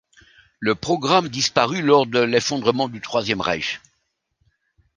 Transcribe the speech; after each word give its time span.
Le 0.59 0.73
programme 0.73 1.29
disparut 1.29 1.83
lors 1.83 2.07
de 2.07 2.17
l'effondrement 2.19 2.89
du 2.89 3.01
Troisième 3.01 3.39
Reich. 3.39 3.81